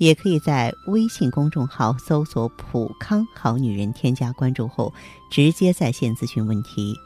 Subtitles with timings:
[0.00, 4.90] 也可以在微信公众号搜索“普康好女人”，添加关注后
[5.30, 6.98] 直接在线咨询问题。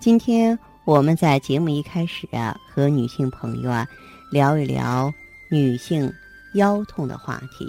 [0.00, 3.86] 今天我们在节目一开始啊，和女性朋友啊
[4.30, 5.12] 聊一聊
[5.50, 6.10] 女性
[6.54, 7.66] 腰痛的话题。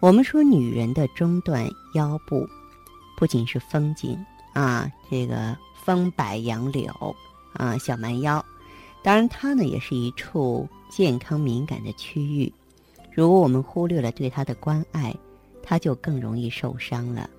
[0.00, 2.46] 我们说，女人的中段腰部
[3.16, 6.92] 不仅是风景啊，这个风摆杨柳
[7.54, 8.44] 啊，小蛮腰，
[9.02, 12.52] 当然它呢也是一处健康敏感的区域。
[13.16, 15.10] 如果我们忽略了对他的关爱，
[15.62, 17.30] 他就更容易受伤了。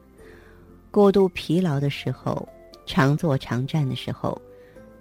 [0.89, 2.49] 过度疲劳的时候，
[2.87, 4.41] 常坐常站的时候，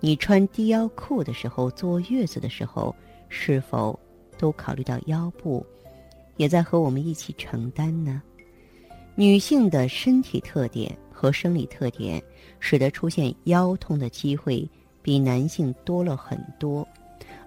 [0.00, 2.94] 你穿低腰裤的时候，坐月子的时候，
[3.30, 3.98] 是否
[4.36, 5.64] 都考虑到腰部
[6.36, 8.22] 也在和我们一起承担呢？
[9.14, 12.22] 女性的身体特点和生理特点，
[12.60, 14.68] 使得出现腰痛的机会
[15.00, 16.86] 比男性多了很多，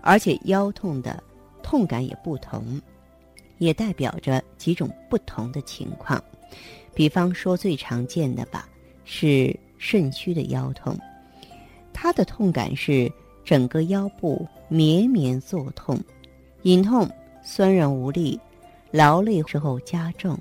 [0.02, 1.22] 而且腰痛的
[1.62, 2.82] 痛感也不同。
[3.60, 6.22] 也代表着几种不同的情况，
[6.96, 8.68] 比方说最常见的吧，
[9.06, 10.98] 是肾虚的腰痛，
[11.94, 13.12] 它的痛感是
[13.46, 16.00] 整个腰部绵绵作痛，
[16.64, 17.08] 隐痛、
[17.44, 18.40] 酸软无力、
[18.92, 20.38] 劳累之后加重。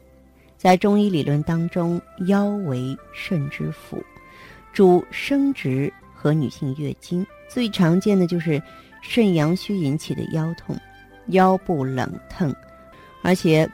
[0.57, 4.03] 在中医理论当中，腰为肾之府，
[4.73, 8.61] 主生殖和女性月经，最常见的就是
[9.01, 10.77] 肾阳虚引起的腰痛，
[11.29, 12.53] 腰部冷疼。
[13.29, 13.69] 而且，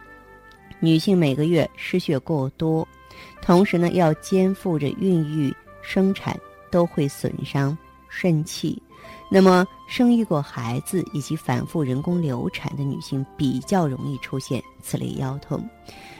[0.80, 2.84] 女性每个月失血过多，
[3.40, 6.36] 同时呢要肩负着孕育、生产，
[6.72, 8.82] 都会损伤肾气。
[9.30, 15.64] 那么，生育过孩子以及反复人工流产的女性，比较容易出现此类腰痛。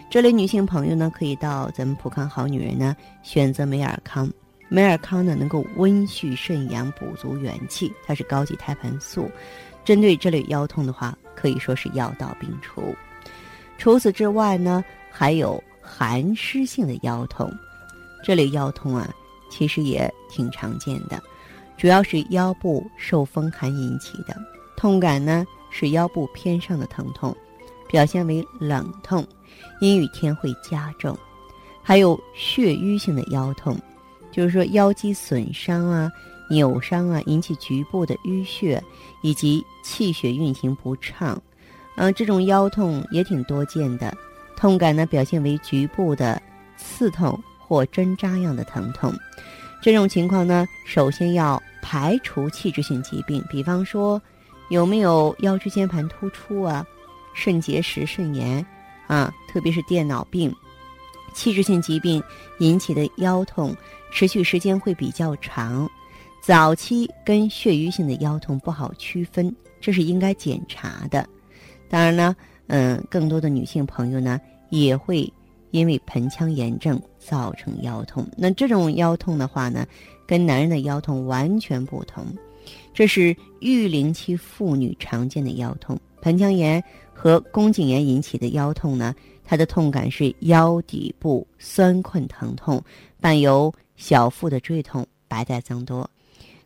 [0.09, 2.95] 这类女性朋友呢，可以到咱们普康好女人呢
[3.25, 4.31] 选择美尔康。
[4.69, 9.29] 美尔康呢能够温煦肾阳，补足元气，它是高级胎盘素。
[9.85, 12.95] 针对这类腰痛的话，可以说是药到病除。
[13.85, 17.53] 除此之外呢，还有寒湿性的腰痛，
[18.25, 19.15] 这类腰痛啊，
[19.51, 21.23] 其实也挺常见的，
[21.77, 24.35] 主要是腰部受风寒引起的，
[24.75, 27.37] 痛感呢是腰部偏上的疼痛，
[27.87, 29.23] 表现为冷痛，
[29.83, 31.15] 阴雨天会加重。
[31.83, 33.79] 还有血瘀性的腰痛，
[34.33, 36.11] 就是说腰肌损伤啊、
[36.49, 38.83] 扭伤啊，引起局部的淤血
[39.21, 41.39] 以及气血运行不畅。
[41.97, 44.17] 嗯，这种腰痛也挺多见的，
[44.57, 46.41] 痛感呢表现为局部的
[46.77, 49.13] 刺痛或针扎样的疼痛。
[49.81, 54.21] 这种情况呢，首先要排除器质性疾病，比方说
[54.71, 56.85] 有没有腰椎间盘突出啊、
[57.35, 58.65] 肾结石、肾炎
[59.07, 60.55] 啊，特别是电脑病、
[61.35, 62.23] 器质性疾病
[62.59, 63.77] 引起的腰痛，
[64.11, 65.89] 持续时间会比较长，
[66.41, 71.29] 早期跟血瘀性的腰痛不好区分，这是应该检查的。
[71.95, 72.35] 当然呢，
[72.67, 75.33] 嗯，更多的女性朋友呢也会
[75.71, 78.27] 因为盆腔炎症造成腰痛。
[78.37, 79.87] 那这种腰痛的话呢，
[80.27, 82.27] 跟男人的腰痛完全不同。
[82.93, 92.83] 这是育龄期妇女常见的腰痛，盆腔炎和宫颈炎引起的腰痛呢，它的痛感是腰底部酸困疼痛，
[93.21, 96.11] 伴有小腹的坠痛，白带增多。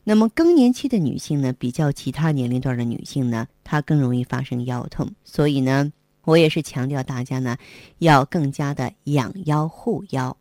[0.08, 5.06] 那么更年期的女性呢，比较其他年龄段的女性呢，她更容易发生腰痛。
[5.22, 5.92] 所以呢，
[6.24, 7.58] 我也是强调大家呢，
[7.98, 10.34] 要更加的养腰护腰。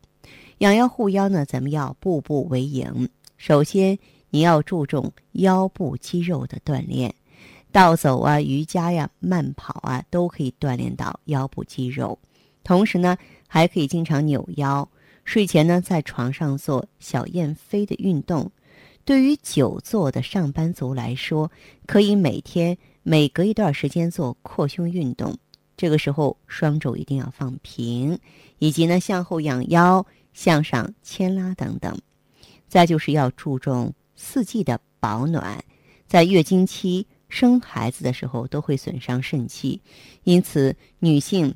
[0.60, 3.10] 养腰护腰呢，咱们要步步为营。
[3.36, 3.98] 首先，
[4.30, 7.14] 你要注重腰部肌肉的锻炼，
[7.70, 12.18] 倒走啊、瑜伽呀、慢跑啊，都可以锻炼到腰部肌肉。
[12.64, 14.88] 同时呢，还可以经常扭腰。
[15.26, 18.50] 睡前呢，在床上做小燕飞的运动。
[19.08, 21.50] 对于久坐的上班族来说，
[21.86, 25.34] 可以每天每隔一段时间做扩胸运动。
[25.78, 28.18] 这个时候双肘一定要放平，
[28.58, 31.98] 以及呢向后仰腰、向上牵拉等等。
[32.68, 35.64] 再就是要注重四季的保暖，
[36.06, 39.80] 在月经期、生孩子的时候都会损伤肾气，
[40.24, 41.54] 因此女性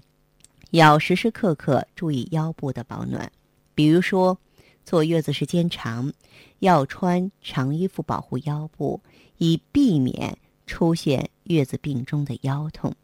[0.70, 3.30] 要时时刻刻注意腰部的保暖，
[3.74, 4.38] 比如说。
[4.84, 6.12] 坐月子时间长，
[6.58, 9.00] 要穿长衣服保护腰部，
[9.38, 10.36] 以避免
[10.66, 12.94] 出现月子病中的腰痛。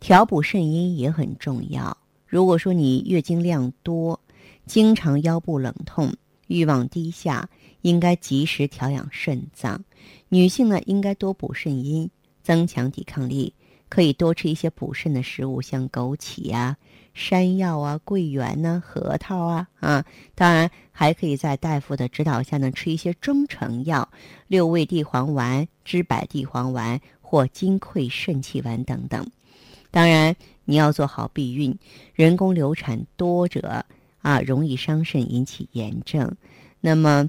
[0.00, 1.96] 调补肾阴也很重要。
[2.26, 4.18] 如果说你月经量多，
[4.66, 6.14] 经常腰部冷痛，
[6.48, 7.48] 欲望低下，
[7.82, 9.84] 应该及时调养肾脏。
[10.28, 12.10] 女性呢，应该多补肾阴，
[12.42, 13.54] 增强抵抗力。
[13.88, 16.78] 可以多吃一些补肾的食物，像枸杞呀、
[17.14, 20.04] 山药啊、桂圆呢、核桃啊啊。
[20.34, 24.08] 当然，还可以在大夫的指导下呢，吃一些中成药，
[24.48, 29.26] 六味地黄丸、知柏地黄丸或金匮肾气丸等等。
[29.90, 31.78] 当然，你要做好避孕。
[32.14, 33.84] 人工流产多者
[34.22, 36.36] 啊，容易伤肾，引起炎症。
[36.80, 37.28] 那么，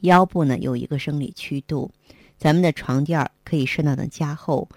[0.00, 1.90] 腰部呢有一个生理曲度，
[2.36, 4.68] 咱们的床垫可以适当的加厚。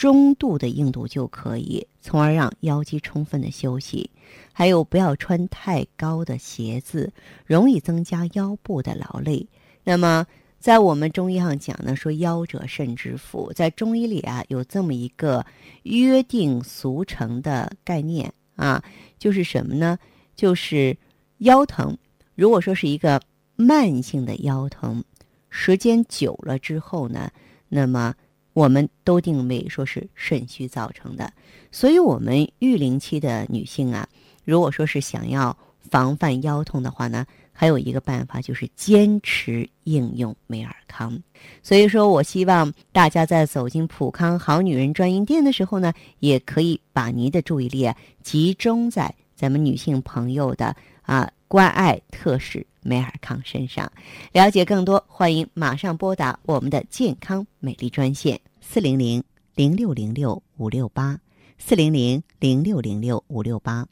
[0.00, 4.08] 中度的硬度就可以，从而让腰肌充分的休息。
[4.50, 7.12] 还有，不要穿太高的鞋子，
[7.44, 9.46] 容易增加腰部的劳累。
[9.84, 10.26] 那么，
[10.58, 15.44] 在我们中医上讲呢，说腰者肾之府，在中医里啊，有这么一个
[15.82, 18.82] 约定俗成的概念啊，
[19.18, 19.98] 就是什么呢？
[20.34, 20.96] 就是
[21.40, 21.94] 腰疼，
[22.34, 23.20] 如果说是一个
[23.54, 25.04] 慢性的腰疼，
[25.50, 27.30] 时间久了之后呢，
[27.68, 28.14] 那么。
[28.52, 31.32] 我们都定位说是肾虚造成的，
[31.70, 34.06] 所以，我们育龄期的女性啊，
[34.44, 41.16] 如果说是想要防范腰痛的话呢，还有一个办法就是坚持应用美尔康。
[41.62, 52.66] 所以说我希望大家在走进普康好女人专营店的时候呢，也可以把您的注意力啊集中在咱们女性朋友的啊关爱特使。
[52.82, 53.90] 美尔康身上，
[54.32, 59.22] 了解更多，欢迎马上拨打我们的健康美丽专线四零零
[59.54, 61.18] 零六零六五六八
[61.58, 63.86] 四零零零六零六五六八。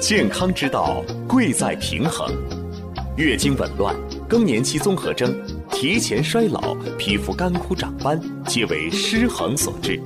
[0.00, 2.30] 健康之道贵在平衡，
[3.16, 3.96] 月经紊乱、
[4.28, 5.34] 更年期综合征、
[5.70, 10.00] 提前衰老、皮肤干枯长斑，皆为失衡所致。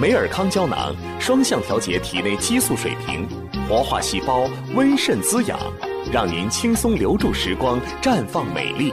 [0.00, 3.26] 美尔康胶囊双向调节体内激素水平。
[3.68, 5.60] 活化细胞，温肾滋养，
[6.10, 8.90] 让您轻松留住时光，绽放美丽。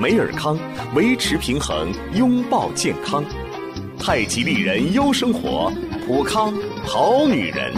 [0.00, 0.56] 美尔康
[0.94, 3.24] 维持平衡，拥抱健康。
[3.98, 5.72] 太极丽人优生活，
[6.06, 6.54] 普康
[6.84, 7.74] 好女人。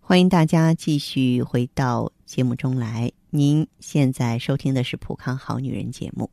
[0.00, 3.12] 欢迎大家继续回到节目中来。
[3.30, 6.28] 您现在收听的是普康好女人节目。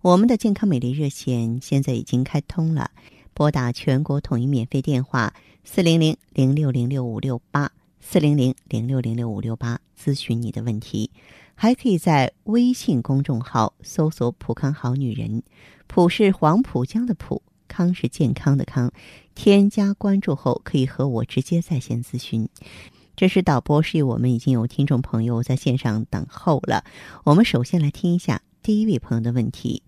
[0.00, 2.90] 我们的健康美丽热线现在已经开通了。
[3.34, 5.34] 拨打全国统一免费电话
[5.64, 7.70] 四零零零六零六五六八
[8.00, 11.10] 四零零零六零六五六八咨询你的问题，
[11.54, 15.42] 还可以在微信公众号搜索“浦康好女人”，
[15.88, 18.92] 浦是黄浦江的浦，康是健康的康。
[19.34, 22.48] 添加关注后，可以和我直接在线咨询。
[23.16, 26.84] 这是导播示意，我们已经有听众朋友在线上等候了。
[27.24, 29.82] 我们首先来听一下第一位朋友的问题。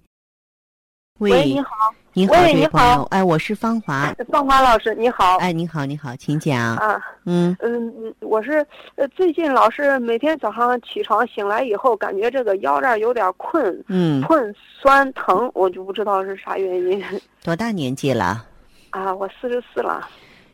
[1.19, 1.69] 喂，你好。
[2.17, 17.05] 你好，喂，你好，哎，我是芳华，芳华老师，你好，哎，你好，你好，请讲啊，嗯嗯嗯，我是呃，最近老是每天早上起床醒来以后，感觉这个腰这儿有点困，嗯，困酸疼，我就不知道是啥原因。
[17.45, 18.47] 多大年纪了？
[18.89, 20.09] 啊，我四十四了。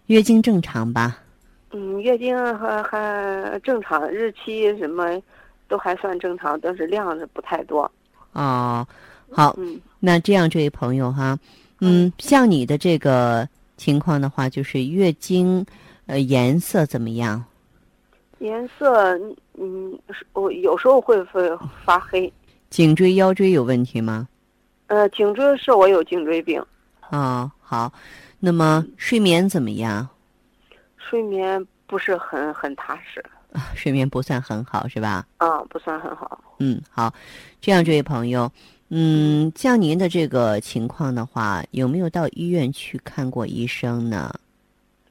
[0.06, 1.17] 月经正常吧？
[1.70, 5.17] 嗯，月经还还正常，日期什么
[5.69, 7.88] 都还算正常，但是量是不太多。
[8.32, 8.85] 哦。
[9.35, 11.38] 好，嗯，那这样，这位朋友哈，
[11.81, 15.64] 嗯，像你的这个情况的话，就是月经，
[16.06, 17.44] 呃，颜色怎么样？
[18.40, 19.16] 颜色，
[19.54, 19.97] 嗯，
[20.32, 21.49] 我有时候会会
[21.85, 22.30] 发黑。
[22.68, 24.26] 颈椎、腰椎有问题吗？
[24.88, 26.61] 呃，颈椎是我有颈椎病。
[27.11, 27.92] 哦，好，
[28.40, 30.09] 那么睡眠怎么样？
[30.97, 33.25] 睡眠不是很很踏实。
[33.52, 35.25] 啊，睡眠不算很好，是吧？
[35.37, 36.42] 啊，不算很好。
[36.59, 37.14] 嗯，好，
[37.61, 38.50] 这样，这位朋友。
[38.94, 44.30] 嗯，像您的这个情况的话，有没有到医院去看过医生呢？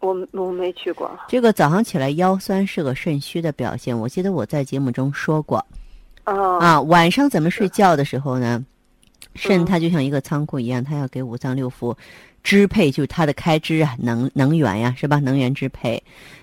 [0.02, 1.10] 我我没去过。
[1.28, 5.66] 这个早上起来腰酸是个肾虚的表现，我记得我在节目中说过。
[6.26, 6.60] 哦。
[6.60, 8.64] 啊，晚上咱们睡觉的时候呢，
[9.34, 11.96] 肾它就像一个仓库一样，它要给五脏六腑
[12.44, 15.18] 支配，就是它的开支啊，能能源呀，是吧？
[15.18, 16.00] 能源支配。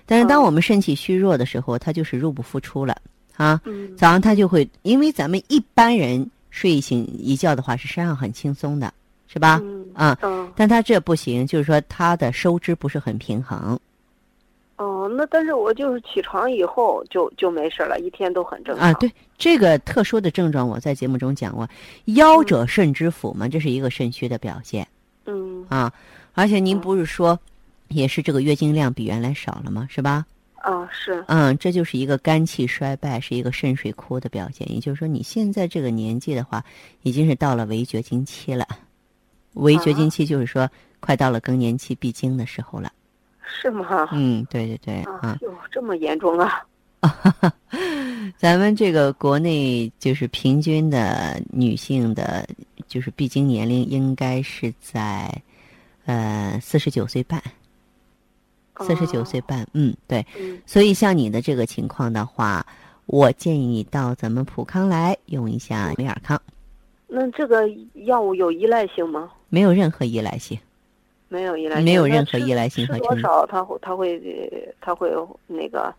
[0.06, 2.96] 但是当我们肾气虚弱的时候，它就是入不敷出了
[3.36, 3.60] 啊。
[3.64, 3.96] 嗯。
[3.96, 6.28] 早上它就会，因为咱们一般人。
[6.50, 8.92] 睡醒一觉的话，是身上很轻松的，
[9.26, 9.60] 是吧？
[9.62, 10.18] 嗯啊，
[10.56, 13.78] 但他这不行，就是说他的收支不是很平衡。
[14.76, 18.90] 哦，那但是我就是起床以后就就没事了，一天都很正常。
[18.90, 21.68] 啊，对这个特殊的症状，我在节目中讲过，
[22.04, 24.86] 腰者肾之府嘛，这是一个肾虚的表现。
[25.26, 25.66] 嗯。
[25.68, 25.92] 啊，
[26.34, 27.38] 而且您不是说，
[27.88, 29.86] 也是这个月经量比原来少了吗？
[29.90, 30.24] 是吧？
[30.62, 34.70] 啊，是，嗯，这就是一个肝气衰败，是一个肾水枯的表现。
[34.72, 36.64] 也就是说，你现在这个年纪的话，
[37.02, 38.66] 已经是到了围绝经期了。
[39.54, 40.68] 围绝经期就是说，
[41.00, 42.92] 快到了更年期闭经的时候了。
[43.42, 44.08] 是吗？
[44.12, 46.62] 嗯，对对对，啊啊，，哟，这么严重啊？
[48.36, 52.46] 咱们这个国内就是平均的女性的，
[52.88, 55.32] 就是闭经年龄应该是在，
[56.04, 57.42] 呃，四十九岁半，
[58.80, 60.24] 四十九岁哦，半，嗯，对。
[60.38, 62.64] 嗯，所以像你的这个情况的话，
[63.06, 66.40] 我建议你到咱们普康来用一下美尔康，
[67.06, 67.68] 那这个
[68.04, 69.30] 药物有依赖性吗？
[69.48, 70.58] 没有任何依赖性。
[71.30, 75.12] 没有依赖性，没有任何依赖性和成多少它会它会呃它会
[75.46, 75.94] 那个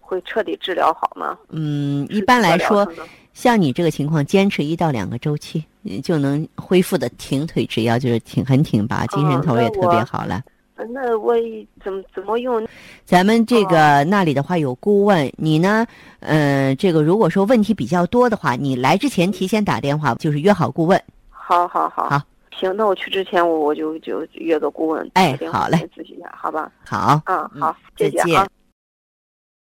[0.00, 1.38] 会彻底治疗好吗？
[1.50, 2.84] 嗯，一般来说
[3.32, 10.34] 像你这个情况，坚持一到两个周期，你就能恢复的挺腿直腰，就是挺很挺拔，精神头也特别好了。
[10.34, 10.44] 呃
[10.90, 11.34] 那我
[11.82, 12.66] 怎么怎么用？
[13.04, 15.86] 咱们这个那里的话有顾问，你呢，
[16.20, 21.00] 呃，这个如果说问题比较多的话，你来之前提前打电话，就是约好顾问。
[21.30, 26.72] 好好好，好行，那我去之前我我就就约个顾问，哎好嘞咨询一下，好吧？
[26.84, 28.48] 好，啊，嗯好，再见谢谢啊。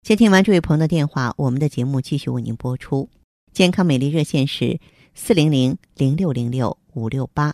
[0.03, 3.09] 接听完这位朋友的电话，我们的节目继续为您播出。
[3.53, 4.79] 健康美丽热线是
[5.15, 7.53] 四零零零六零六五六八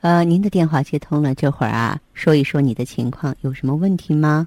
[0.00, 4.46] 呃，您的电话接通了，这会儿啊，说一说你的情况，有什么问题吗？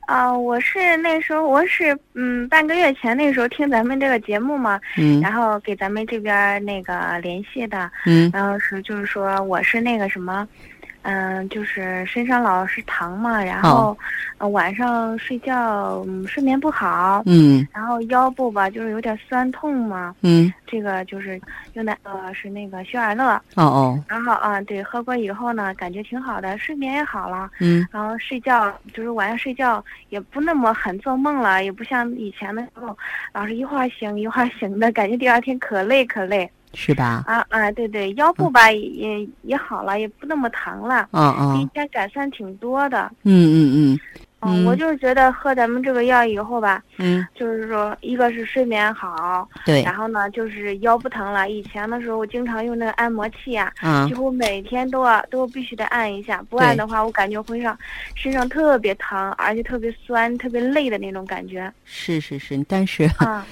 [0.00, 5.20] 啊、我是那时候我是嗯半个月前那时候听咱们这个节目嘛，嗯。
[5.20, 8.30] 然后给咱们这边儿那个联系的，嗯。
[8.32, 10.48] 然后是就是说我是那个什么，
[11.10, 13.96] 嗯、就是身上老是疼嘛，然后、
[14.36, 17.66] 呃晚上睡觉、嗯、睡眠不好，嗯。
[17.72, 21.40] 然后腰部吧就是有点酸痛嘛，嗯，这个就是
[21.72, 27.48] 用的呃是那个雪尔乐，哦哦，然后啊对喝过以后呢感觉挺好的，睡眠也好了。
[27.60, 27.88] 嗯。
[27.90, 32.96] 然后睡觉就是晚上睡觉也不那么很做梦了，也不像以前的时候，
[33.32, 37.24] 老是一会儿醒一会儿醒的，感觉第二天可累可累是吧？
[37.26, 37.70] 啊啊！
[37.72, 43.10] 对对，腰部吧也也也好了，也不那么疼了，哦比以哦，前改善挺多的。
[43.24, 44.00] 嗯嗯嗯
[44.40, 51.50] 嗯我就是觉得喝咱们这个药以后吧，嗯，就是说一个是睡眠好，对然后呢就是腰不疼了。
[51.50, 57.76] 以前的时候我经常用那个按摩器呀、啊几，乎每天都要都必须得按一下，不按的话，我感觉浑上
[58.14, 61.72] 身上特别疼，而且特别酸、特别累的那种感觉。
[61.84, 63.44] 是是是，但是啊，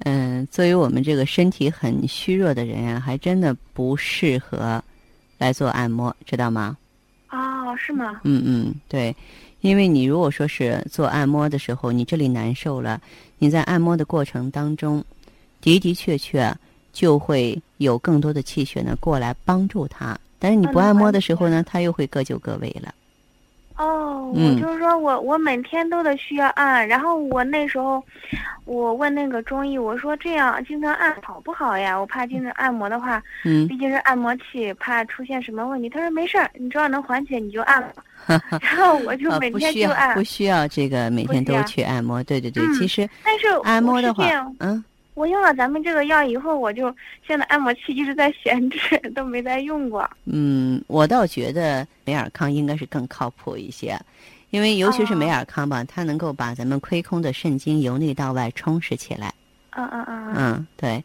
[0.00, 4.82] 嗯，作为我们这个身体很虚弱的人啊，还真的不适合
[5.38, 6.76] 来做按摩，知道吗？
[7.30, 8.20] 哦，是吗？
[8.24, 9.14] 嗯嗯，对，
[9.60, 13.00] 因为你如果说是做按摩的时候，你这里难受了，
[13.38, 15.02] 你在按摩的过程当中，
[15.60, 16.54] 的的确确
[16.92, 20.18] 就会有更多的气血呢过来帮助他。
[20.38, 22.94] 但是你不按摩的时候呢，他又会各就各位了。
[23.76, 28.02] 哦，嗯我就是说我我每天都得需要按，然后我那时候
[28.64, 31.98] 我问那个中医，我说这样经常按好不好呀？
[31.98, 35.88] 我怕经常按摩的话，嗯毕竟是按摩器，怕出现什么问题。
[35.88, 38.04] 他说没事儿，你只要能缓解你就按吧。
[38.62, 42.22] 然后我就呃，每天就按不，需要这个每天都去按摩。
[42.22, 44.24] 对对对，嗯其实但是按摩的话
[44.60, 44.82] 嗯。
[45.14, 46.94] 我用了咱们这个药以后，我就
[47.26, 50.08] 现在按摩器一直在闲置， 都没再用过。
[50.24, 53.98] 嗯，我倒觉得美尔康应该是更靠谱一些，
[54.50, 59.32] 因为尤其是美哦尔康吧，它能够把咱们亏空的肾精由内到外充实起来。
[59.76, 60.34] 嗯嗯嗯嗯。
[60.36, 61.02] 嗯，对，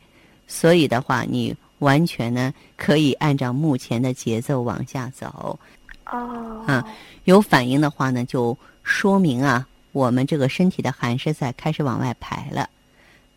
[0.47, 5.57] 所以的话，你完全呢可以按照目前的节奏往下走。
[6.07, 6.63] 哦。
[6.67, 6.83] 嗯
[7.25, 12.67] 有反应的话呢，就说明啊，我们这个身体的寒湿在开始往外排了。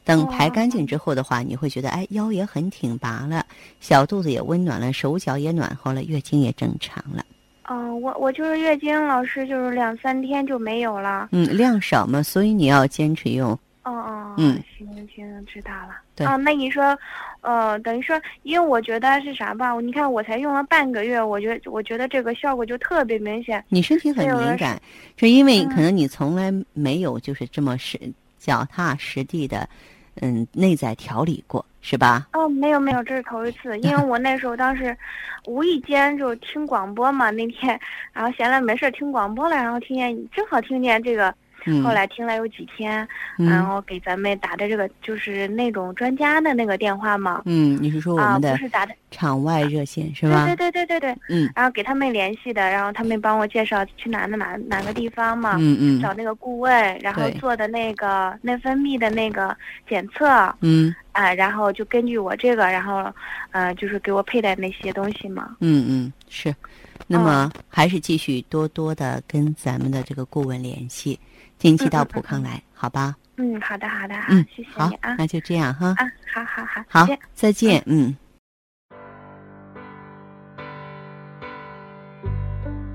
[0.04, 3.44] 等排干净之后的话，你会觉得哎，腰也很挺拔了，
[3.80, 7.24] 小肚子也温暖了，手脚也暖和了，月经也正常了。
[7.68, 11.28] 嗯，我我就是月经，老师就是两三天就没有了。
[11.30, 13.50] 嗯，量少嘛，所以你要坚持用。
[13.84, 15.96] 哦哦，嗯，行行，知道了。
[16.14, 16.96] 对啊，那你说，
[17.40, 19.72] 呃，等于说，因为我觉得是啥吧？
[19.80, 23.64] 你看我才用了半个月，我觉得我觉得这个效果就特别明显。
[23.68, 24.80] 你身体很敏感，
[25.16, 27.98] 是因为嗯可能你从来没有就是这么实
[28.42, 29.68] 脚踏实地的，
[30.20, 32.26] 嗯，内在调理过，是吧？
[32.32, 34.96] 哦，没有没有，这是头一次，因为我那时候当时
[35.46, 37.78] 无意间就听广播嘛，那天
[38.12, 41.32] 然后闲来没事听广播了，然后听见正好听见这个
[41.66, 41.82] 嗯。
[41.82, 43.06] 后来听了有几天，
[43.38, 43.48] 嗯。
[43.48, 50.46] 然后给咱们打的这个就是那种专家的那个电话嘛，嗯，你是说我啊，们的不是打的，场外热线是吧？
[50.46, 51.50] 对对对对对对，嗯。
[51.54, 56.00] 然后给他们联系的，然后他们帮我介绍去哪哪哪哪个地方嘛，嗯嗯。
[56.00, 59.56] 找那个顾问，然后做的那个内分泌的那个
[59.88, 60.94] 检测，嗯。
[61.12, 63.04] 啊，然后就根据我这个，然后，
[63.50, 65.54] 呃，就是给我佩戴那些东西嘛。
[65.60, 66.54] 嗯嗯是。
[67.06, 71.18] 那哦么还是继续多多的跟咱们的这个顾问联系，
[71.62, 73.14] 近期到普康来，好吧？
[73.36, 75.94] 嗯，好的好的，嗯谢谢好你啊，那就这样哈。
[75.96, 76.04] 啊，
[76.34, 77.82] 好好好，好再见，再见。
[77.86, 78.16] 嗯。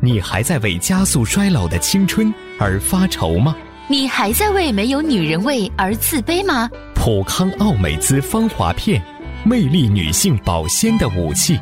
[0.01, 3.55] 你还在为加速衰老的青春而发愁吗？
[3.88, 6.69] 你还在为没有女人味而自卑吗？
[6.93, 9.01] 普康奥美姿芳华片，
[9.45, 11.57] 魅力女性保鲜的武器。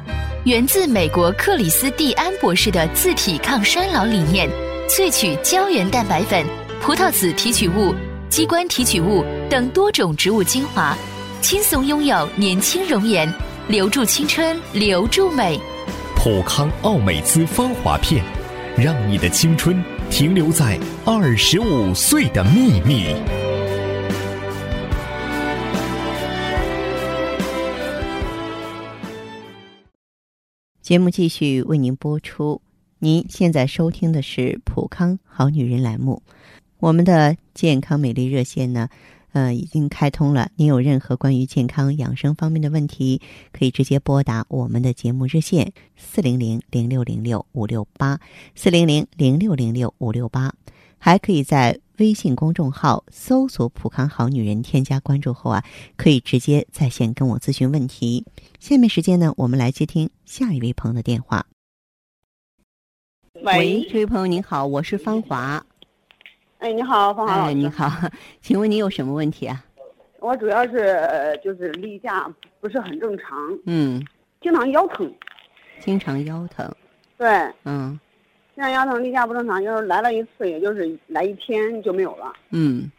[0.45, 4.49] 源自美国克里斯蒂安博士的自体抗衰老理念，
[4.89, 6.43] 萃取胶原蛋白粉、
[6.81, 7.93] 葡萄籽提取物、
[8.29, 10.95] 鸡冠提取物等多种植物精华，
[11.41, 13.31] 轻松拥有年轻容颜，
[13.67, 15.59] 留住青春，留住美。
[16.15, 18.23] 普康奥美姿芳华片，
[18.77, 23.07] 让你的青春停留在二十五岁的秘密。
[30.81, 32.61] 节目继续为您播出。
[32.99, 36.23] 您现在收听的是《普康好女人》栏目，
[36.79, 38.89] 我们的健康美丽热线呢，
[39.31, 40.51] 呃，已经开通了。
[40.55, 48.19] 您有任何关于健康养生方面的问题，可以直接拨打我们的节目热线四零零零六零六五六八
[48.55, 50.53] 四零零零六零六五六八，
[50.97, 55.63] 还可以在微信公众号搜索“普康好女人”，添加关注后啊，
[55.95, 58.25] 可以直接在线跟我咨询问题。
[58.59, 61.45] 下面时间呢，我们来接听下一位朋友的电话。
[63.43, 65.65] 喂，这位朋友您好，我是芳华。
[66.65, 67.53] 哎，你好，方华老哎，师。
[67.53, 67.87] 你好，
[68.41, 69.63] 请问你有什么问题啊？
[70.19, 72.27] 我主要是呃就是例假
[72.59, 74.03] 不是很正常，嗯，
[74.41, 75.13] 经常腰疼。
[75.79, 76.67] 经常腰疼。
[77.19, 77.27] 对，
[77.65, 77.99] 嗯
[78.55, 82.91] 经常腰疼，例假不正常，就是来了一次，也就是来一天就没有了，嗯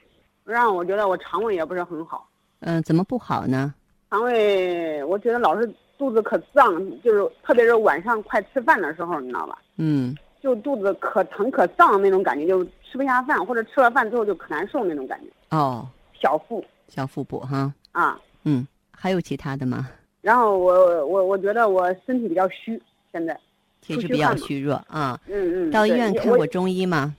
[0.44, 2.25] 让我觉得我肠胃也不是很好。
[2.61, 3.75] 嗯、呃怎么不好呢？
[4.11, 5.68] 肠胃我觉得老是
[5.99, 9.58] 肚子可胀，就是特别是晚上快吃饭的时候，你知道吧？
[9.78, 15.86] 嗯就肚子可疼可胀那种感觉，就吃不下饭，或者吃了饭之后就可难受那种感觉，哦，
[16.20, 17.72] 小腹小腹部哈。
[17.92, 18.18] 啊。
[18.44, 19.88] 嗯，还有其他的吗？
[20.22, 22.80] 然后我我我觉得我身体比较虚，
[23.12, 23.38] 现在。
[23.80, 25.18] 体质比较虚弱啊。
[25.26, 25.70] 嗯嗯。
[25.70, 27.14] 到医院看过中医吗？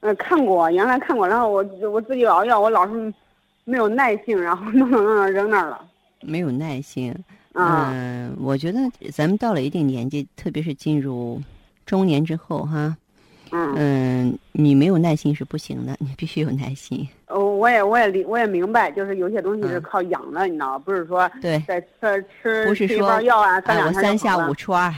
[0.00, 3.12] 呃，看过，原来看过，然后我我自己熬药，我老是
[3.64, 5.80] 没有耐性，然后弄弄弄扔那儿了。
[6.20, 7.14] 没有耐心。
[7.54, 8.78] 啊、嗯、我觉得
[9.10, 11.40] 咱们到了一定年纪，特别是进入
[11.86, 12.94] 中年之后哈，
[13.52, 17.06] 嗯，嗯，你没有耐心是不行的， 你必须有耐心。
[17.28, 20.78] 哦，我也我也理我也明白，就是有些东西是嗯靠养的，你知道吗？
[20.78, 24.92] 不是说对，在吃吃不是说包药啊，三哎，我三下五除二。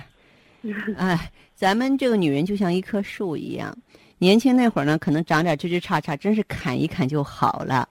[0.96, 3.76] 哎，咱们这个女人就像一棵树一样，
[4.18, 7.88] 年轻那会儿呢，可能长点枝枝杈杈，真是砍一砍就好了。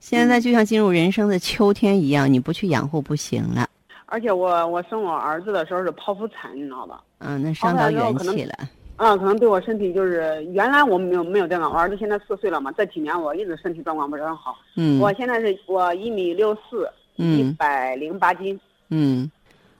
[0.00, 3.68] 现嗯在就像进入人生的秋天一样，你不去养护不行了。
[4.06, 7.00] 而且我我生我儿子的时候是剖腹产，你知道吧？
[7.18, 8.54] 嗯，那伤到元气了。
[9.00, 14.58] 啊，可能对我身体就是原来我没有没有这样，我儿子现在四岁了嘛，这几年我一直身体状况不是很好。
[14.76, 16.86] 嗯，我现在是我一米六四，
[17.16, 18.60] 一嗯百零八斤，
[18.90, 19.30] 嗯，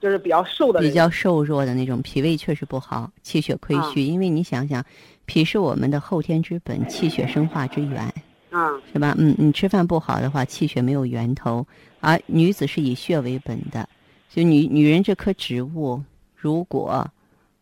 [0.00, 0.88] 就是比较瘦的人。
[0.88, 4.00] 比较瘦弱的那种，脾胃确实不好，气血亏虚。
[4.00, 4.82] 因为你想想，
[5.26, 8.02] 脾是我们的后天之本，气血生化之源。
[8.48, 9.14] 啊，是吧？
[9.18, 11.66] 嗯，你吃饭不好的话，气血没有源头，
[12.00, 13.86] 而女子是以血为本的，
[14.30, 16.02] 就女女人这棵植物，
[16.34, 17.06] 如果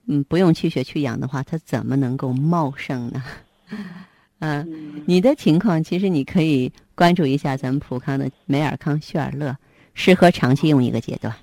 [0.09, 3.23] 嗯不用气血去养的话，它怎么能够茂盛呢？
[4.41, 9.55] 嗯、你的情况其实你可以关注一下咱们普康的美尔康旭尔乐，
[9.95, 11.35] 适合长期用一个阶段，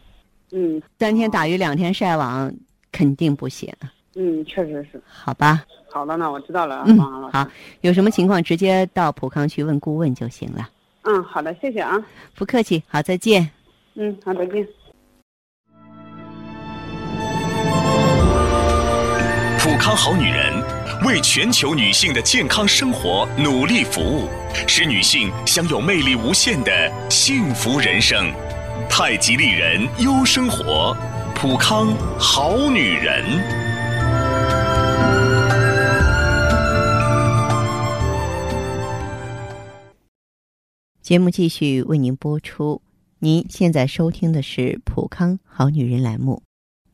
[0.52, 2.52] 嗯三天打鱼两天晒网
[2.92, 3.72] 肯定不行，
[4.16, 5.02] 嗯，确实是。
[5.06, 5.64] 好吧？
[5.92, 6.98] 好的，那我知道了，嗯。
[7.32, 7.46] 好，
[7.82, 10.70] 有什么情况直接到普康去问顾问就行了，
[11.04, 12.02] 嗯，好的，谢谢啊。
[12.34, 13.50] 不客气，好，再见。
[13.96, 14.66] 嗯，好，再见。
[19.86, 20.52] 康好女人
[21.06, 24.28] 为全球女性的健康生活努力服务，
[24.68, 28.34] 使女性享有魅力无限的幸福人生。
[28.90, 30.98] 太极丽人优生活，
[31.36, 33.24] 普康好女人。
[41.04, 42.82] 节目继续为您播出。
[43.20, 46.42] 您现在收听的是《普康好女人》栏目，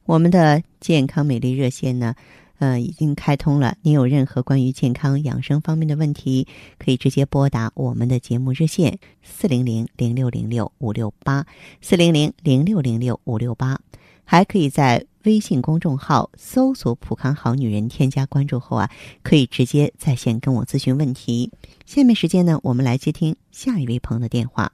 [0.03, 2.15] 我们的健康美丽热线呢，
[2.61, 3.75] 呃，已经开通了。
[3.81, 6.47] 您有任何关于健康养生方面的问题，
[6.77, 11.43] 可以直接拨打我们的节目热线四零零零六零六五六八
[11.81, 13.79] 四零零零六零六五六八，
[14.23, 18.91] 还可以在微信公众号搜索“普康好女人”，添加关注后啊，
[19.23, 21.51] 可以直接在线跟我咨询问题。
[21.87, 24.71] 下面时间呢，我们来接听下一位朋友的电话。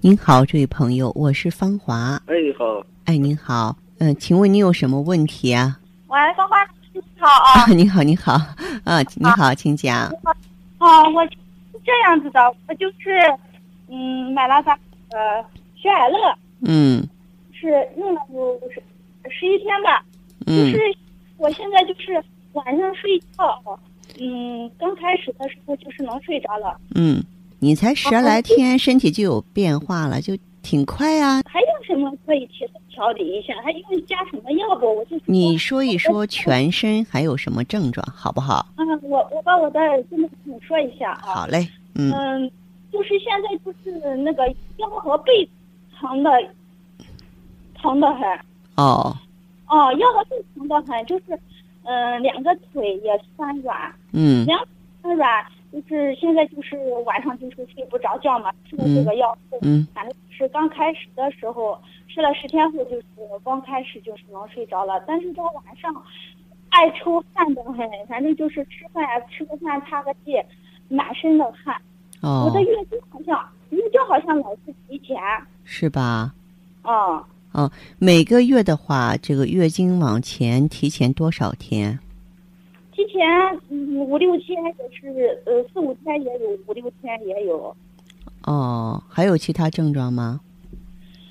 [0.00, 2.22] 您好，这位朋友，我是芳华。
[2.26, 2.86] 哎，好。
[3.06, 3.76] 哎，您好。
[3.98, 5.80] 嗯，请问您有什么问题啊？
[6.08, 6.56] 喂，芳华，
[6.94, 7.66] 你好啊！
[7.70, 8.32] 你好，你好，
[8.84, 10.10] 啊，你好，请讲。
[10.78, 11.32] 啊，我是
[11.84, 13.20] 这样子的，我就是，
[13.88, 14.72] 嗯，买了咱
[15.10, 15.44] 呃
[15.76, 17.06] 雪海乐，嗯，
[17.52, 17.68] 是
[17.98, 18.82] 用了有十
[19.30, 20.02] 十一天吧，
[20.46, 20.80] 就是
[21.36, 23.78] 我现在就是晚上睡觉，
[24.18, 26.80] 嗯，刚开始的时候就是能睡着了。
[26.94, 27.22] 嗯，
[27.58, 31.42] 你才十来天，身体就有变化了，就挺快啊。
[31.46, 32.66] 还有什么可以提？
[32.90, 34.96] 调理一下，还用加什么药不？
[34.96, 38.66] 我就你说一说全身还有什么症状，好不好？
[38.76, 39.78] 嗯，我我把我的
[40.10, 41.20] 跟你说一下啊。
[41.22, 42.10] 好嘞，嗯。
[42.10, 42.50] 嗯，
[42.90, 45.48] 就是现在就是那个腰和背
[45.96, 46.30] 疼的，
[47.80, 48.22] 疼的很。
[48.74, 49.16] 哦。
[49.68, 51.38] 哦，腰和背疼的很，就是
[51.84, 53.94] 嗯，两个腿也酸软。
[54.12, 54.44] 嗯。
[54.44, 54.60] 两
[55.02, 59.36] 酸软，就是现在就是晚上就是睡不着觉嘛，吃了这个药。
[59.62, 59.86] 嗯。
[59.94, 61.78] 反正是刚开始的时候。
[62.10, 63.04] 吃了十天后，就是
[63.44, 65.94] 刚开始就是能睡着了，但是到晚上
[66.70, 67.78] 爱出汗的很，
[68.08, 70.42] 反正就是吃饭吃个饭擦个地，
[70.88, 71.76] 满身的汗。
[72.22, 72.46] 哦。
[72.46, 75.16] 我的月经好像月经好像老是提前。
[75.64, 76.34] 是吧？
[76.82, 77.22] 哦。
[77.52, 82.00] 哦，每个月的话，这个月经往前提前多少天？
[82.98, 83.22] 提前
[83.70, 87.72] 五六天也是，呃，四五天也有，五六天也有。
[88.42, 90.40] 哦，还有其他症状吗？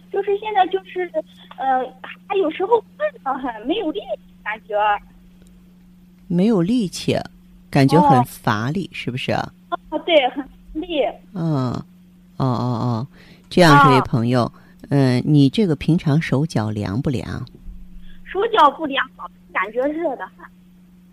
[0.09, 1.11] 就是现在就是，
[1.57, 1.85] 呃，
[2.25, 4.75] 还有时候困得很，没有力气，感觉。
[6.27, 7.17] 没有力气，
[7.69, 9.33] 感觉很乏力，是不是？
[9.33, 9.49] 啊，
[10.05, 11.03] 对，很力。
[11.33, 11.83] 嗯，哦
[12.37, 13.07] 哦哦，
[13.49, 14.49] 这样，这位朋友，
[14.87, 17.45] 嗯，你这个平常手脚凉不凉？
[18.23, 19.05] 手脚不凉，
[19.51, 20.45] 感觉热的很。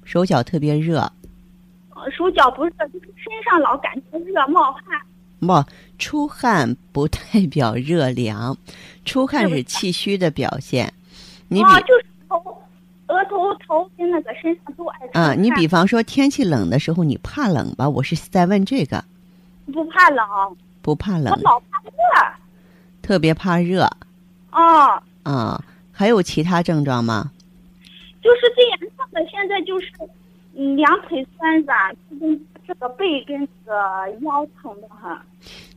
[0.04, 1.00] 手脚特别热。
[1.94, 4.82] 呃，手脚不热，就是身上老感觉热，冒汗。
[5.38, 5.64] 冒
[5.98, 7.18] 出汗不代
[7.50, 8.56] 表热凉，
[9.04, 10.92] 出汗是气虚的表现。
[11.48, 12.36] 你比就是头、
[13.08, 17.88] 额头、头跟那个身上都爱出啊，你比方说天气冷的时候，你怕冷吧？
[17.88, 19.04] 我是在问这个。
[19.72, 20.26] 不怕冷。
[20.82, 21.32] 不怕冷。
[21.32, 21.90] 我老怕热。
[23.02, 23.88] 特别怕热。
[24.50, 25.02] 哦。
[25.22, 25.62] 啊，
[25.92, 27.30] 还有其他症状吗？
[28.22, 28.83] 就是最严
[29.14, 29.86] 重的，现在就是
[30.56, 31.96] 嗯，两腿酸软，
[32.66, 33.74] 这个背跟这个
[34.22, 35.16] 腰疼的很。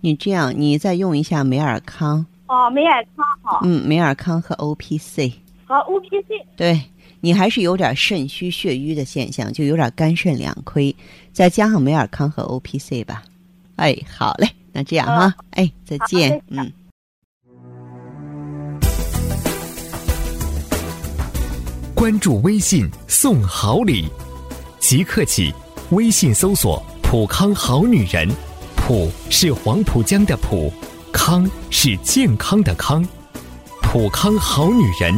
[0.01, 2.25] 你这样，你再用一下美尔康。
[2.47, 3.61] 哦，美尔康好。
[3.63, 5.31] 嗯，美尔康和 O P C。
[5.65, 6.45] 和 O P C。
[6.55, 6.81] 对，
[7.21, 10.95] 你还是有点肾虚血瘀的现象，就有点肝肾两亏，
[11.31, 13.23] 再加上美尔康和 O P C 吧。
[13.75, 16.71] 哎，好嘞，那这样哈，哎，再见，嗯。
[21.97, 24.07] 关注微信送好礼，
[24.79, 25.51] 即刻起。
[25.89, 28.29] 微信搜索“普康好女人”，
[28.77, 30.71] 普是黄浦江的浦，
[31.11, 33.03] 康是健康的康，
[33.81, 35.11] 普康好女人，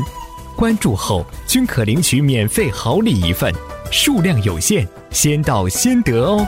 [0.56, 3.54] 关注后均可领取免费好礼一份，
[3.92, 6.48] 数量有限，先到先得哦。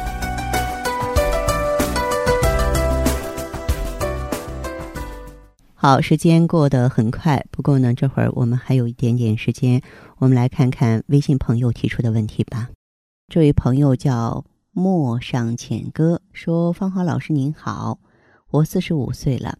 [5.83, 9.81] 好，时间过得很快，不过呢，这会儿我们还有一点点时间，
[10.19, 12.69] 我们来看看微信朋友提出的问题吧。
[13.27, 17.97] 这位朋友叫陌上浅歌，说：“芳华老师您好，
[18.51, 19.57] 我四十五岁了，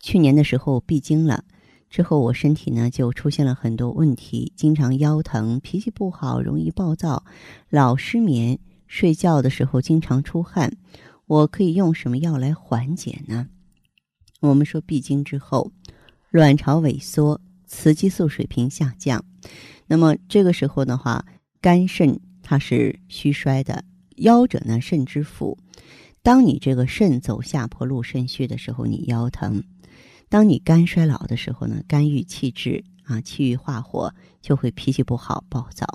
[0.00, 1.44] 去年的时候闭经了，
[1.88, 7.22] 之后我身体呢就出现了很多问题，经常腰疼，脾气不好，容易暴躁，
[7.68, 10.76] 老失眠，睡觉的时候经常出汗，
[11.26, 13.46] 我可以用什么药来缓解呢？”
[14.40, 15.70] 我们说闭经之后，
[16.30, 19.24] 卵巢萎缩，雌激素水平下降，
[19.86, 21.24] 那么这个时候的话，
[21.60, 22.18] 肝肾。
[22.42, 23.84] 它是虚衰的，
[24.16, 25.56] 腰者呢肾之府。
[26.20, 29.62] 当你这个肾走下坡路、肾虚的时候，你腰疼；
[30.28, 35.86] 当你肝衰老的时候呢，肝郁气滞啊，气郁化火，就会脾气不好、暴躁。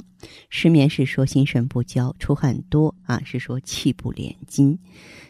[0.50, 4.80] 失眠是说心肾不交，出汗多啊，是说气不敛筋。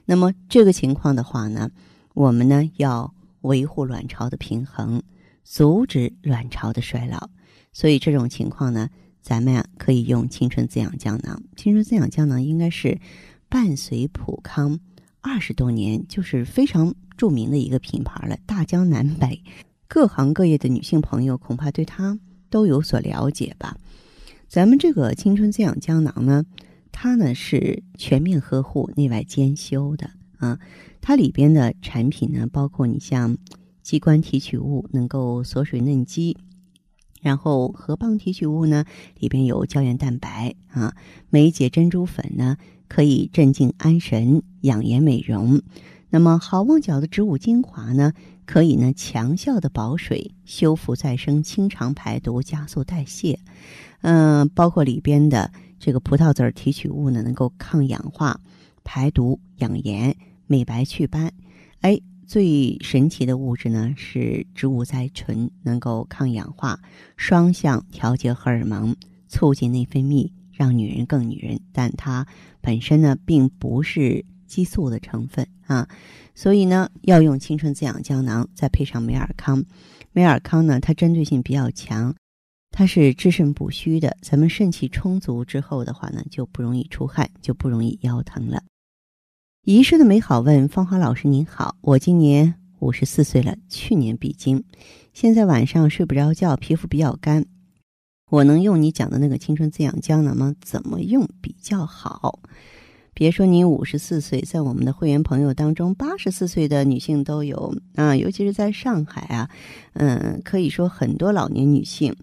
[0.06, 1.72] 那么这个情况的话呢，
[2.16, 5.04] 我们呢要维护卵巢的平衡，
[5.44, 7.30] 阻止卵巢的衰老。
[7.72, 8.90] 所以这种情况呢。
[9.22, 11.42] 咱们呀可以用青春滋养胶囊。
[11.56, 13.00] 青春滋养胶囊应该是
[13.50, 14.80] 伴随普康
[15.20, 18.38] 二十多年，就是非常著名的一个品牌了。
[18.46, 19.42] 大江南北
[19.88, 22.20] 各行各业的女性朋友恐怕对它
[22.52, 23.76] 都有所了解吧。
[24.48, 26.46] 咱们这个青春滋养胶囊呢，
[26.92, 30.12] 它呢是全面呵护、内外兼修的
[30.46, 30.60] 啊。
[31.02, 33.38] 它里边的产品呢，包括你像
[33.82, 36.36] 鸡冠提取物，能够锁水嫩肌；
[37.22, 38.86] 然后河蚌提取物呢，
[39.20, 40.94] 里边有胶原蛋白啊；
[41.30, 45.62] 梅姐珍珠粉呢，可以镇静安神、养颜美容。
[46.10, 48.14] 那么好望角的植物精华呢，
[48.46, 53.40] 可以呢强效的保水、修复再生、清肠排毒、加速代谢。
[54.02, 58.40] 嗯，包括里边的这个葡萄籽提取物呢，能够抗氧化、
[58.84, 60.16] 排毒、养颜、
[60.48, 61.32] 美白祛斑。
[61.82, 66.80] 哎，最神奇的物质呢是植物甾醇，能够抗氧化，
[67.18, 68.96] 双向调节荷尔蒙，
[69.28, 71.60] 促进内分泌，让女人更女人。
[71.72, 72.26] 但它
[72.62, 74.26] 本身呢，并不是。
[74.48, 75.90] 激素的成分啊，
[76.36, 79.66] 所以呢，要用青春滋养胶囊，再配上美尔康。
[80.12, 82.16] 美尔康呢，它针对性比较强，
[82.70, 84.16] 它是治肾补虚的。
[84.22, 88.62] 咱们肾气充足之后的话呢，就不容易出汗，就不容易腰疼了。
[89.66, 94.64] 遗失的美好问芳华老师您好，我今年五十四岁了，去年闭经，
[95.12, 97.48] 现在晚上睡不着觉，皮肤比较干，
[98.30, 100.54] 我能用你讲的那个青春滋养胶囊吗？
[100.62, 102.42] 怎么用比较好？
[103.16, 109.50] 别说您五十四岁，在我们的会员朋友当中，八十四岁的女性都有啊，尤其是在上海啊，
[109.94, 112.16] 嗯，可以说很多老年女性，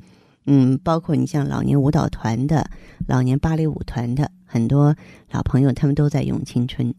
[0.46, 2.70] 嗯，包括你像老年舞蹈团的、
[3.08, 4.94] 老年芭蕾舞团的很多
[5.32, 6.94] 老朋友，他们都在用青春。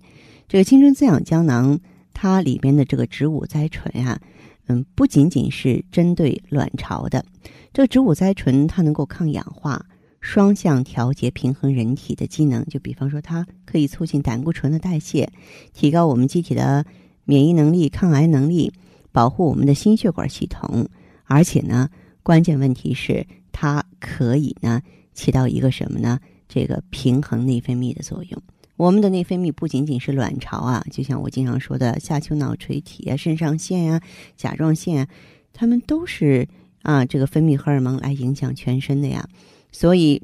[0.47, 1.79] 这个青春滋养胶囊，
[2.13, 4.19] 它里边的这个植物甾醇啊，
[4.67, 7.25] 嗯，不仅仅是针对卵巢的，
[7.73, 9.85] 这个植物甾醇它能够抗氧化。
[10.21, 15.29] 双向调节平衡人体的机能，就比方说，它可以促进胆固醇的代谢，
[15.73, 16.85] 提高我们机体的
[17.25, 18.71] 免疫能力、抗癌能力，
[19.11, 20.87] 保护我们的心血管系统。
[21.25, 21.89] 而且呢，
[22.23, 24.81] 关键问题是它可以呢
[25.13, 26.17] 起到一个什么呢？
[26.47, 28.41] 这个平衡内分泌的作用。
[28.83, 34.01] 我们的内分泌不仅仅是卵巢啊，就像我经常说的下丘脑垂体啊、肾上腺啊、
[34.35, 35.07] 甲状腺啊，
[35.53, 36.49] 它们都是
[36.81, 39.25] 啊这个分泌荷尔蒙来影响全身的呀。
[39.71, 40.21] 所以，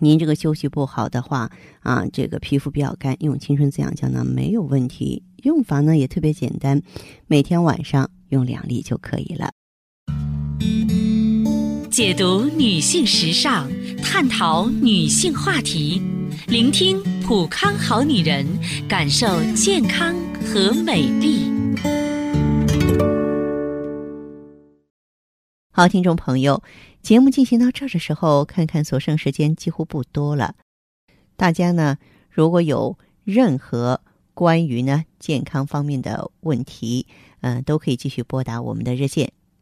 [0.00, 5.22] 您这个休息不好的话啊，这个皮肤比较干，用青春滋养胶囊没有问题。
[5.44, 6.82] 用法呢也特别简单，
[7.26, 9.50] 每天晚上用两粒就可以了。
[11.90, 13.66] 解读女性时尚，
[14.02, 16.02] 探讨女性话题，
[16.48, 18.46] 聆听普康好女人，
[18.88, 21.52] 感受健康和美丽。
[25.70, 26.62] 好，听众朋友。
[27.02, 30.54] 节目进行到这儿的时候，看看所剩时间几乎不多了。
[31.36, 31.98] 大家呢，
[32.30, 34.00] 如果有任何
[34.32, 37.06] 关于呢健康方面的问题，
[37.42, 39.34] 嗯，都可以继续拨打我们的热线